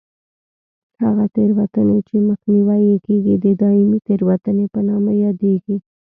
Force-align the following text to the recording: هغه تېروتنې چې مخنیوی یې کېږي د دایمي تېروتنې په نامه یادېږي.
هغه 1.03 1.25
تېروتنې 1.35 1.97
چې 2.07 2.15
مخنیوی 2.29 2.81
یې 2.89 2.97
کېږي 3.05 3.35
د 3.43 3.45
دایمي 3.61 3.99
تېروتنې 4.07 4.65
په 4.73 4.79
نامه 4.87 5.11
یادېږي. 5.23 5.75